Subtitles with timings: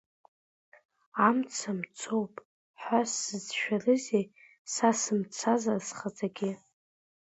[1.27, 2.33] Амца мцоуп
[2.81, 4.25] ҳәа сзацәшәарызеи,
[4.73, 6.51] са сымцазар схаҭагьы.